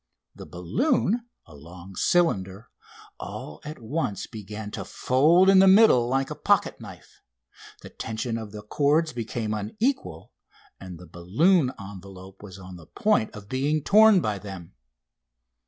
The 0.33 0.47
balloon, 0.47 1.27
a 1.45 1.55
long 1.55 1.95
cylinder, 1.95 2.69
all 3.19 3.61
at 3.63 3.77
once 3.77 4.25
began 4.25 4.71
to 4.71 4.83
fold 4.83 5.47
in 5.47 5.59
the 5.59 5.67
middle 5.67 6.07
like 6.09 6.31
a 6.31 6.35
pocket 6.35 6.81
knife, 6.81 7.21
the 7.83 7.91
tension 7.91 8.35
of 8.35 8.51
the 8.51 8.63
cords 8.63 9.13
became 9.13 9.53
unequal, 9.53 10.31
and 10.79 10.97
the 10.97 11.05
balloon 11.05 11.71
envelope 11.79 12.41
was 12.41 12.57
on 12.57 12.77
the 12.77 12.87
point 12.87 13.29
of 13.35 13.47
being 13.47 13.83
torn 13.83 14.21
by 14.21 14.39
them. 14.39 14.73